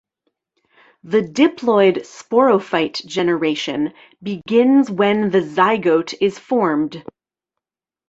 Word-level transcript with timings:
The 1.03 1.21
diploid 1.21 1.99
sporophyte 2.07 3.05
generation 3.05 3.93
begins 4.23 4.89
when 4.89 5.29
the 5.29 5.41
zygote 5.43 6.15
is 6.19 6.39
formed. 6.39 7.03